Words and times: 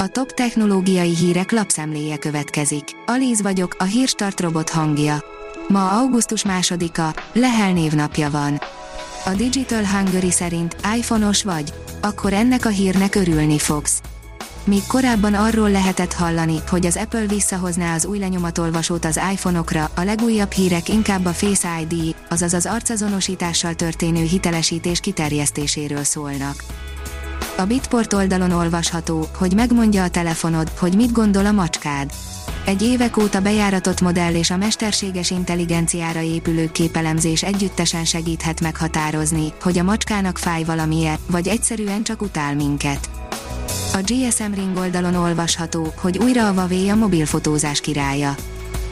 A 0.00 0.08
top 0.08 0.32
technológiai 0.32 1.16
hírek 1.16 1.52
lapszemléje 1.52 2.16
következik. 2.16 2.84
Alíz 3.06 3.42
vagyok, 3.42 3.76
a 3.78 3.84
hírstart 3.84 4.40
robot 4.40 4.70
hangja. 4.70 5.24
Ma 5.68 5.90
augusztus 5.90 6.44
másodika, 6.44 7.14
Lehel 7.32 7.72
névnapja 7.72 8.30
van. 8.30 8.60
A 9.24 9.30
Digital 9.30 9.84
Hungary 9.86 10.30
szerint 10.30 10.76
iPhone-os 10.96 11.42
vagy? 11.42 11.72
Akkor 12.00 12.32
ennek 12.32 12.64
a 12.64 12.68
hírnek 12.68 13.14
örülni 13.14 13.58
fogsz. 13.58 14.00
Míg 14.64 14.86
korábban 14.86 15.34
arról 15.34 15.70
lehetett 15.70 16.12
hallani, 16.12 16.58
hogy 16.68 16.86
az 16.86 16.96
Apple 16.96 17.26
visszahozná 17.26 17.94
az 17.94 18.04
új 18.04 18.18
lenyomatolvasót 18.18 19.04
az 19.04 19.20
iPhone-okra, 19.32 19.90
a 19.94 20.02
legújabb 20.02 20.52
hírek 20.52 20.88
inkább 20.88 21.24
a 21.24 21.32
Face 21.32 21.80
ID, 21.80 22.14
azaz 22.28 22.52
az 22.52 22.66
arcazonosítással 22.66 23.74
történő 23.74 24.22
hitelesítés 24.22 25.00
kiterjesztéséről 25.00 26.04
szólnak. 26.04 26.64
A 27.58 27.66
Bitport 27.66 28.12
oldalon 28.12 28.50
olvasható, 28.50 29.26
hogy 29.36 29.54
megmondja 29.54 30.02
a 30.02 30.08
telefonod, 30.08 30.72
hogy 30.78 30.96
mit 30.96 31.12
gondol 31.12 31.46
a 31.46 31.52
macskád. 31.52 32.12
Egy 32.64 32.82
évek 32.82 33.16
óta 33.16 33.40
bejáratott 33.40 34.00
modell 34.00 34.34
és 34.34 34.50
a 34.50 34.56
mesterséges 34.56 35.30
intelligenciára 35.30 36.20
épülő 36.20 36.70
képelemzés 36.72 37.42
együttesen 37.42 38.04
segíthet 38.04 38.60
meghatározni, 38.60 39.52
hogy 39.62 39.78
a 39.78 39.82
macskának 39.82 40.38
fáj 40.38 40.64
valamie, 40.64 41.18
vagy 41.30 41.48
egyszerűen 41.48 42.02
csak 42.02 42.22
utál 42.22 42.54
minket. 42.54 43.10
A 43.92 43.98
GSM 44.04 44.52
Ring 44.54 44.76
oldalon 44.76 45.14
olvasható, 45.14 45.92
hogy 45.96 46.18
újra 46.18 46.48
a 46.48 46.52
Huawei 46.52 46.88
a 46.88 46.94
mobilfotózás 46.94 47.80
királya. 47.80 48.34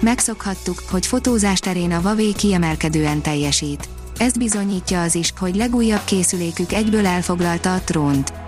Megszokhattuk, 0.00 0.82
hogy 0.90 1.06
fotózás 1.06 1.58
terén 1.58 1.92
a 1.92 2.00
Huawei 2.00 2.34
kiemelkedően 2.34 3.22
teljesít. 3.22 3.88
Ezt 4.18 4.38
bizonyítja 4.38 5.02
az 5.02 5.14
is, 5.14 5.32
hogy 5.38 5.56
legújabb 5.56 6.04
készülékük 6.04 6.72
egyből 6.72 7.06
elfoglalta 7.06 7.74
a 7.74 7.80
trónt. 7.80 8.44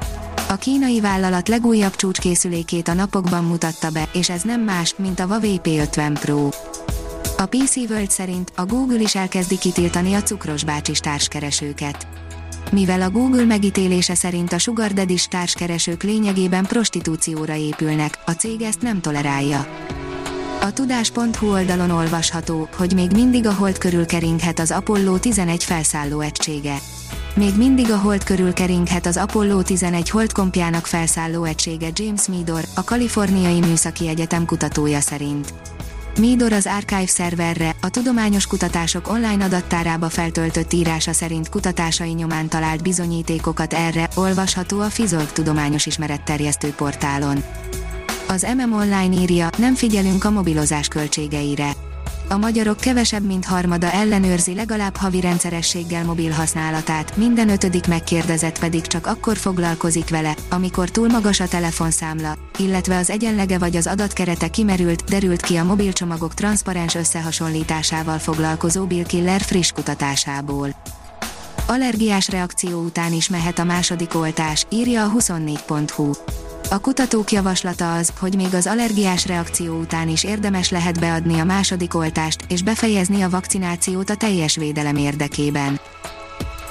A 0.50 0.56
kínai 0.56 1.00
vállalat 1.00 1.48
legújabb 1.48 1.96
csúcskészülékét 1.96 2.88
a 2.88 2.94
napokban 2.94 3.44
mutatta 3.44 3.90
be, 3.90 4.08
és 4.12 4.30
ez 4.30 4.42
nem 4.42 4.60
más, 4.60 4.94
mint 4.96 5.20
a 5.20 5.26
Huawei 5.26 5.60
P50 5.62 6.16
Pro. 6.20 6.48
A 7.36 7.46
PC 7.46 7.76
World 7.76 8.10
szerint 8.10 8.52
a 8.56 8.64
Google 8.64 9.00
is 9.00 9.14
elkezdi 9.14 9.58
kitiltani 9.58 10.14
a 10.14 10.22
cukros 10.22 10.64
bácsis 10.64 10.98
társkeresőket. 10.98 12.06
Mivel 12.72 13.02
a 13.02 13.10
Google 13.10 13.44
megítélése 13.44 14.14
szerint 14.14 14.52
a 14.52 14.58
Sugar 14.58 14.92
daddy 14.92 15.18
társkeresők 15.30 16.02
lényegében 16.02 16.66
prostitúcióra 16.66 17.54
épülnek, 17.54 18.18
a 18.26 18.30
cég 18.30 18.62
ezt 18.62 18.82
nem 18.82 19.00
tolerálja. 19.00 19.66
A 20.60 20.72
tudás.hu 20.72 21.50
oldalon 21.50 21.90
olvasható, 21.90 22.68
hogy 22.76 22.92
még 22.94 23.10
mindig 23.10 23.46
a 23.46 23.52
hold 23.52 23.78
körül 23.78 24.06
keringhet 24.06 24.58
az 24.58 24.70
Apollo 24.70 25.18
11 25.18 25.64
felszálló 25.64 26.20
egysége. 26.20 26.78
Még 27.34 27.56
mindig 27.56 27.90
a 27.90 27.96
hold 27.96 28.24
körül 28.24 28.52
keringhet 28.52 29.06
az 29.06 29.16
Apollo 29.16 29.62
11 29.62 30.10
holdkompjának 30.10 30.86
felszálló 30.86 31.44
egysége 31.44 31.88
James 31.92 32.28
Meador, 32.28 32.64
a 32.74 32.84
Kaliforniai 32.84 33.60
Műszaki 33.60 34.08
Egyetem 34.08 34.44
kutatója 34.44 35.00
szerint. 35.00 35.54
Meador 36.20 36.52
az 36.52 36.66
Archive 36.66 37.06
szerverre, 37.06 37.74
a 37.80 37.88
tudományos 37.88 38.46
kutatások 38.46 39.08
online 39.08 39.44
adattárába 39.44 40.08
feltöltött 40.08 40.72
írása 40.72 41.12
szerint 41.12 41.48
kutatásai 41.48 42.12
nyomán 42.12 42.48
talált 42.48 42.82
bizonyítékokat 42.82 43.72
erre, 43.72 44.08
olvasható 44.14 44.80
a 44.80 44.90
Fizolk 44.90 45.32
tudományos 45.32 45.86
ismeretterjesztő 45.86 46.68
portálon. 46.68 47.44
Az 48.28 48.46
MM 48.56 48.72
Online 48.72 49.20
írja, 49.20 49.48
nem 49.58 49.74
figyelünk 49.74 50.24
a 50.24 50.30
mobilozás 50.30 50.88
költségeire 50.88 51.72
a 52.28 52.36
magyarok 52.36 52.76
kevesebb 52.76 53.24
mint 53.24 53.44
harmada 53.44 53.92
ellenőrzi 53.92 54.54
legalább 54.54 54.96
havi 54.96 55.20
rendszerességgel 55.20 56.04
mobil 56.04 56.30
használatát, 56.30 57.16
minden 57.16 57.48
ötödik 57.48 57.86
megkérdezett 57.86 58.58
pedig 58.58 58.86
csak 58.86 59.06
akkor 59.06 59.36
foglalkozik 59.36 60.10
vele, 60.10 60.36
amikor 60.50 60.88
túl 60.88 61.08
magas 61.08 61.40
a 61.40 61.48
telefonszámla, 61.48 62.36
illetve 62.58 62.96
az 62.96 63.10
egyenlege 63.10 63.58
vagy 63.58 63.76
az 63.76 63.86
adatkerete 63.86 64.48
kimerült, 64.48 65.04
derült 65.04 65.40
ki 65.40 65.56
a 65.56 65.64
mobilcsomagok 65.64 66.34
transzparens 66.34 66.94
összehasonlításával 66.94 68.18
foglalkozó 68.18 68.84
Bill 68.84 69.04
Killer 69.04 69.40
friss 69.40 69.72
kutatásából. 69.72 70.74
Allergiás 71.66 72.28
reakció 72.28 72.80
után 72.80 73.12
is 73.12 73.28
mehet 73.28 73.58
a 73.58 73.64
második 73.64 74.14
oltás, 74.14 74.66
írja 74.70 75.04
a 75.04 75.12
24.hu. 75.18 76.12
A 76.70 76.78
kutatók 76.78 77.32
javaslata 77.32 77.94
az, 77.94 78.12
hogy 78.18 78.34
még 78.36 78.54
az 78.54 78.66
allergiás 78.66 79.26
reakció 79.26 79.78
után 79.78 80.08
is 80.08 80.24
érdemes 80.24 80.70
lehet 80.70 81.00
beadni 81.00 81.38
a 81.38 81.44
második 81.44 81.94
oltást, 81.94 82.44
és 82.48 82.62
befejezni 82.62 83.22
a 83.22 83.30
vakcinációt 83.30 84.10
a 84.10 84.14
teljes 84.14 84.56
védelem 84.56 84.96
érdekében. 84.96 85.80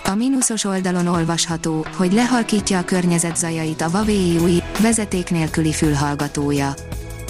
A 0.06 0.16
mínuszos 0.16 0.64
oldalon 0.64 1.08
olvasható, 1.08 1.86
hogy 1.96 2.14
lehalkítja 2.14 2.78
a 2.78 2.84
környezet 2.84 3.38
zajait 3.38 3.82
a 3.82 3.90
Huawei 3.90 4.38
új, 4.38 4.64
vezeték 4.82 5.30
nélküli 5.30 5.74
fülhallgatója. 5.74 6.74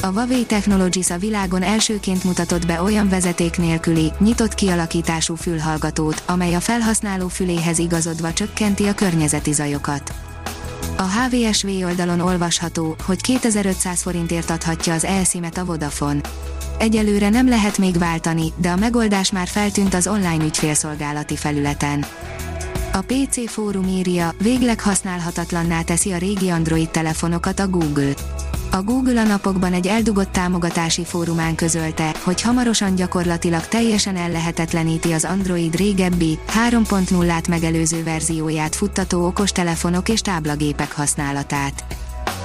A 0.01 0.07
Huawei 0.07 0.45
Technologies 0.45 1.09
a 1.09 1.17
világon 1.17 1.63
elsőként 1.63 2.23
mutatott 2.23 2.65
be 2.65 2.81
olyan 2.81 3.09
vezeték 3.09 3.57
nélküli, 3.57 4.11
nyitott 4.19 4.53
kialakítású 4.53 5.35
fülhallgatót, 5.35 6.23
amely 6.25 6.53
a 6.53 6.59
felhasználó 6.59 7.27
füléhez 7.27 7.79
igazodva 7.79 8.33
csökkenti 8.33 8.85
a 8.85 8.93
környezeti 8.93 9.53
zajokat. 9.53 10.13
A 10.99 11.03
HVSV 11.03 11.67
oldalon 11.67 12.19
olvasható, 12.19 12.95
hogy 13.05 13.21
2500 13.21 14.01
forintért 14.01 14.49
adhatja 14.49 14.93
az 14.93 15.05
elszímet 15.05 15.57
a 15.57 15.65
Vodafone. 15.65 16.21
Egyelőre 16.79 17.29
nem 17.29 17.49
lehet 17.49 17.77
még 17.77 17.97
váltani, 17.97 18.53
de 18.55 18.69
a 18.69 18.75
megoldás 18.75 19.31
már 19.31 19.47
feltűnt 19.47 19.93
az 19.93 20.07
online 20.07 20.43
ügyfélszolgálati 20.43 21.35
felületen. 21.35 22.05
A 22.93 23.01
PC 23.01 23.49
fórum 23.49 23.87
írja, 23.87 24.33
végleg 24.37 24.79
használhatatlanná 24.79 25.81
teszi 25.81 26.11
a 26.11 26.17
régi 26.17 26.49
Android 26.49 26.89
telefonokat 26.89 27.59
a 27.59 27.67
Google. 27.67 28.13
A 28.77 28.83
Google 28.83 29.21
a 29.21 29.23
napokban 29.23 29.73
egy 29.73 29.87
eldugott 29.87 30.31
támogatási 30.31 31.05
fórumán 31.05 31.55
közölte, 31.55 32.15
hogy 32.23 32.41
hamarosan 32.41 32.95
gyakorlatilag 32.95 33.67
teljesen 33.67 34.15
ellehetetleníti 34.15 35.11
az 35.11 35.25
Android 35.25 35.75
régebbi, 35.75 36.39
3.0-át 36.69 37.47
megelőző 37.47 38.03
verzióját 38.03 38.75
futtató 38.75 39.25
okostelefonok 39.25 40.09
és 40.09 40.21
táblagépek 40.21 40.91
használatát. 40.91 41.85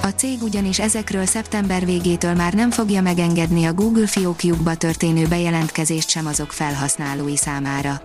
A 0.01 0.07
cég 0.07 0.41
ugyanis 0.41 0.79
ezekről 0.79 1.25
szeptember 1.25 1.85
végétől 1.85 2.33
már 2.33 2.53
nem 2.53 2.71
fogja 2.71 3.01
megengedni 3.01 3.65
a 3.65 3.73
Google 3.73 4.07
fiókjukba 4.07 4.75
történő 4.75 5.27
bejelentkezést 5.27 6.09
sem 6.09 6.25
azok 6.25 6.51
felhasználói 6.51 7.37
számára. 7.37 8.01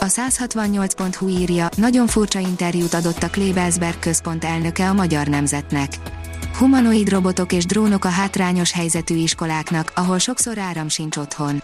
A 0.00 0.06
168.hu 0.06 1.28
írja, 1.28 1.68
nagyon 1.76 2.06
furcsa 2.06 2.38
interjút 2.38 2.94
adott 2.94 3.22
a 3.22 3.30
Klebelsberg 3.30 3.98
központ 3.98 4.44
elnöke 4.44 4.88
a 4.88 4.92
magyar 4.92 5.26
nemzetnek 5.26 6.17
Humanoid 6.58 7.08
robotok 7.08 7.52
és 7.52 7.66
drónok 7.66 8.04
a 8.04 8.08
hátrányos 8.08 8.72
helyzetű 8.72 9.14
iskoláknak, 9.14 9.92
ahol 9.94 10.18
sokszor 10.18 10.58
áram 10.58 10.88
sincs 10.88 11.16
otthon. 11.16 11.62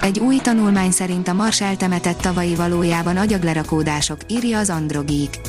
Egy 0.00 0.18
új 0.18 0.36
tanulmány 0.36 0.90
szerint 0.90 1.28
a 1.28 1.32
Mars 1.32 1.60
eltemetett 1.60 2.20
tavai 2.20 2.54
valójában 2.54 3.16
agyaglerakódások, 3.16 4.18
írja 4.28 4.58
az 4.58 4.70
Androgík. 4.70 5.40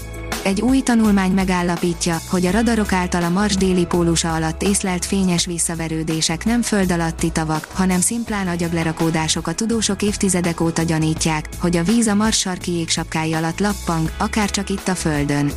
Egy 0.43 0.61
új 0.61 0.81
tanulmány 0.81 1.31
megállapítja, 1.31 2.17
hogy 2.29 2.45
a 2.45 2.51
radarok 2.51 2.93
által 2.93 3.23
a 3.23 3.29
Mars 3.29 3.55
déli 3.55 3.85
pólusa 3.85 4.33
alatt 4.33 4.63
észlelt 4.63 5.05
fényes 5.05 5.45
visszaverődések 5.45 6.45
nem 6.45 6.61
föld 6.61 6.91
alatti 6.91 7.31
tavak, 7.31 7.67
hanem 7.73 7.99
szimplán 7.99 8.47
agyaglerakódások. 8.47 9.47
A 9.47 9.53
tudósok 9.53 10.01
évtizedek 10.01 10.61
óta 10.61 10.81
gyanítják, 10.81 11.49
hogy 11.59 11.77
a 11.77 11.83
víz 11.83 12.07
a 12.07 12.15
Mars 12.15 12.37
sarki 12.37 12.71
jégsapkája 12.71 13.37
alatt 13.37 13.59
lappang, 13.59 14.11
akár 14.17 14.49
csak 14.49 14.69
itt 14.69 14.87
a 14.87 14.95
Földön 14.95 15.51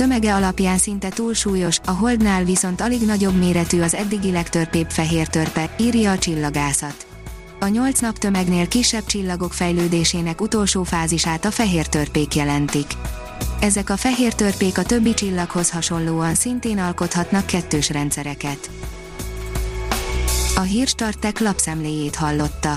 tömege 0.00 0.34
alapján 0.34 0.78
szinte 0.78 1.08
túlsúlyos, 1.08 1.78
a 1.84 1.90
Holdnál 1.90 2.44
viszont 2.44 2.80
alig 2.80 3.00
nagyobb 3.06 3.38
méretű 3.38 3.80
az 3.80 3.94
eddigi 3.94 4.30
legtörpébb 4.30 4.90
fehér 4.90 5.28
törpe, 5.28 5.74
írja 5.78 6.10
a 6.10 6.18
csillagászat. 6.18 7.06
A 7.58 7.66
nyolc 7.66 8.00
nap 8.00 8.18
tömegnél 8.18 8.68
kisebb 8.68 9.04
csillagok 9.04 9.52
fejlődésének 9.52 10.40
utolsó 10.40 10.82
fázisát 10.82 11.44
a 11.44 11.50
fehér 11.50 11.86
törpék 11.86 12.34
jelentik. 12.34 12.86
Ezek 13.60 13.90
a 13.90 13.96
fehér 13.96 14.34
törpék 14.34 14.78
a 14.78 14.82
többi 14.82 15.14
csillaghoz 15.14 15.70
hasonlóan 15.70 16.34
szintén 16.34 16.78
alkothatnak 16.78 17.46
kettős 17.46 17.90
rendszereket. 17.90 18.70
A 20.56 20.60
hírstartek 20.60 21.38
lapszemléjét 21.38 22.14
hallotta. 22.14 22.76